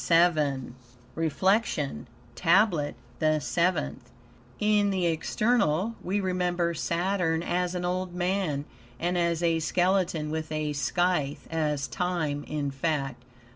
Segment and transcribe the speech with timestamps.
[0.07, 0.73] VII
[1.13, 4.09] REFLECTION TABLET THE SEVENTH
[4.59, 8.65] In the external we remember Saturn as an old man,
[8.99, 13.21] and as a skeleton with a scythe as Time, in fact.